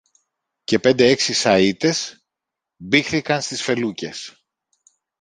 [0.63, 2.25] και πέντε-έξι σαίτες
[2.75, 4.45] μπήχθηκαν στις φελούκες